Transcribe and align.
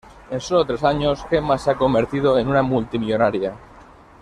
En 0.31 0.41
solo 0.41 0.65
tres 0.65 0.83
años, 0.83 1.23
Gemma 1.29 1.59
se 1.59 1.69
ha 1.69 1.75
convertido 1.75 2.39
en 2.39 2.47
una 2.47 2.63
multimillonaria. 2.63 3.53